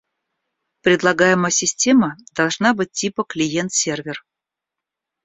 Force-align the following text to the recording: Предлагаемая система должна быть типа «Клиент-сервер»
Предлагаемая 0.81 1.51
система 1.51 2.17
должна 2.33 2.73
быть 2.73 2.91
типа 2.91 3.23
«Клиент-сервер» 3.23 4.25